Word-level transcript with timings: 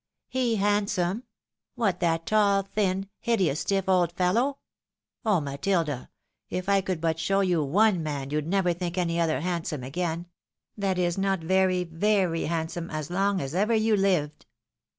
"He 0.27 0.55
handsome?— 0.55 1.25
what 1.75 1.99
that 1.99 2.25
tall, 2.25 2.63
thin, 2.63 3.07
hideous, 3.19 3.63
stiflf 3.63 3.83
old 3.87 4.11
fel 4.13 4.33
low? 4.33 4.57
Oh, 5.23 5.39
Matilda! 5.39 6.09
if 6.49 6.67
I 6.67 6.81
could 6.81 6.99
but 6.99 7.19
show 7.19 7.41
you 7.41 7.63
one 7.63 8.01
man, 8.01 8.31
you'd 8.31 8.47
never 8.47 8.73
think 8.73 8.97
any 8.97 9.19
other 9.21 9.41
handsome 9.41 9.83
again— 9.83 10.25
^that 10.81 10.97
is, 10.97 11.19
not 11.19 11.41
very, 11.41 11.83
very 11.83 12.45
handsome, 12.45 12.89
as 12.89 13.11
long 13.11 13.39
as 13.39 13.53
ever 13.53 13.75
you 13.75 13.93
hved." 13.95 14.31